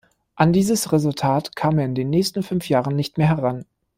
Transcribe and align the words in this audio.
An 0.35 0.51
dieses 0.51 0.91
Resultat 0.91 1.55
kam 1.55 1.77
er 1.77 1.85
in 1.85 1.93
den 1.93 2.09
nächsten 2.09 2.41
fünf 2.41 2.67
Jahren 2.69 2.95
nicht 2.95 3.19
mehr 3.19 3.27
heran. 3.27 3.65